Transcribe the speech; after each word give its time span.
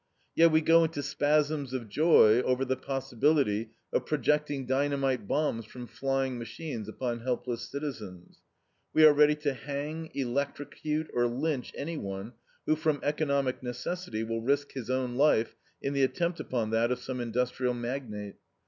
Yet 0.33 0.49
we 0.51 0.61
go 0.61 0.83
into 0.85 1.03
spasms 1.03 1.73
of 1.73 1.87
joy 1.87 2.41
over 2.41 2.65
the 2.65 2.75
possibility 2.75 3.69
of 3.93 4.07
projecting 4.07 4.65
dynamite 4.65 5.27
bombs 5.27 5.65
from 5.65 5.85
flying 5.85 6.39
machines 6.39 6.89
upon 6.89 7.19
helpless 7.19 7.69
citizens. 7.69 8.39
We 8.95 9.05
are 9.05 9.13
ready 9.13 9.35
to 9.35 9.53
hang, 9.53 10.09
electrocute, 10.15 11.11
or 11.13 11.27
lynch 11.27 11.71
anyone, 11.75 12.33
who, 12.65 12.75
from 12.75 12.99
economic 13.03 13.61
necessity, 13.61 14.23
will 14.23 14.41
risk 14.41 14.71
his 14.71 14.89
own 14.89 15.17
life 15.17 15.55
in 15.83 15.93
the 15.93 16.01
attempt 16.01 16.39
upon 16.39 16.71
that 16.71 16.89
of 16.91 16.97
some 16.97 17.19
industrial 17.19 17.75
magnate. 17.75 18.37